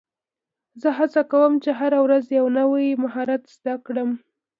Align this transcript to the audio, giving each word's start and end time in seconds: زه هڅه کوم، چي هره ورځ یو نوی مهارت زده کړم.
زه 0.81 0.89
هڅه 0.97 1.21
کوم، 1.31 1.51
چي 1.63 1.69
هره 1.79 1.99
ورځ 2.05 2.25
یو 2.37 2.45
نوی 2.57 2.87
مهارت 3.03 3.41
زده 3.55 3.73
کړم. 3.85 4.09